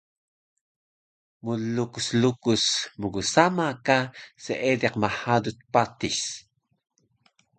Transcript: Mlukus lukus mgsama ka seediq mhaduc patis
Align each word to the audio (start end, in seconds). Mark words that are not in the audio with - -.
Mlukus 1.45 2.07
lukus 2.21 2.63
mgsama 3.01 3.65
ka 3.85 3.97
seediq 4.43 4.93
mhaduc 5.01 5.57
patis 5.73 6.19